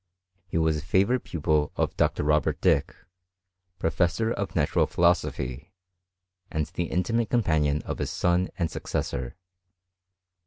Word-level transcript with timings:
He 0.47 0.57
was 0.57 0.77
a 0.77 0.81
favourite 0.81 1.23
pupil 1.23 1.71
<H 1.77 1.91
Dr. 1.95 2.23
Robert 2.23 2.59
Dick, 2.59 2.95
professor 3.77 4.31
of 4.31 4.55
natural 4.55 4.87
philosophy, 4.87 5.75
and 6.49 6.65
the 6.65 6.85
intimate 6.85 7.29
companion 7.29 7.83
of 7.83 7.99
his 7.99 8.09
son 8.09 8.49
and 8.57 8.71
successor. 8.71 9.35